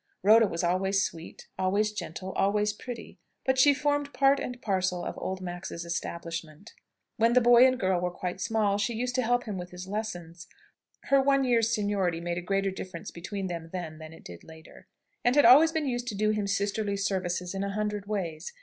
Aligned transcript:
Rhoda 0.23 0.47
was 0.47 0.63
always 0.63 1.03
sweet, 1.05 1.47
always 1.59 1.91
gentle, 1.91 2.31
always 2.31 2.73
pretty, 2.73 3.19
but 3.45 3.59
she 3.59 3.71
formed 3.71 4.15
part 4.15 4.39
and 4.39 4.59
parcel 4.59 5.05
of 5.05 5.13
old 5.19 5.41
Max's 5.41 5.85
establishment. 5.85 6.73
When 7.17 7.33
the 7.33 7.39
boy 7.39 7.67
and 7.67 7.79
girl 7.79 8.01
were 8.01 8.09
quite 8.09 8.41
small, 8.41 8.79
she 8.79 8.95
used 8.95 9.13
to 9.13 9.21
help 9.21 9.43
him 9.43 9.59
with 9.59 9.69
his 9.69 9.87
lessons 9.87 10.47
(her 11.11 11.21
one 11.21 11.43
year's 11.43 11.71
seniority 11.71 12.19
made 12.19 12.39
a 12.39 12.41
greater 12.41 12.71
difference 12.71 13.11
between 13.11 13.45
them 13.45 13.69
then, 13.71 13.99
than 13.99 14.11
it 14.11 14.23
did 14.23 14.43
later) 14.43 14.87
and 15.23 15.35
had 15.35 15.45
always 15.45 15.71
been 15.71 15.85
used 15.85 16.07
to 16.07 16.15
do 16.15 16.31
him 16.31 16.47
sisterly 16.47 16.97
service 16.97 17.53
in 17.53 17.63
a 17.63 17.69
hundred 17.73 18.07
ways. 18.07 18.53